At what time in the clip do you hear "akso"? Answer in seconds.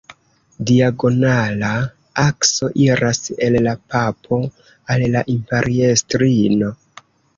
2.23-2.69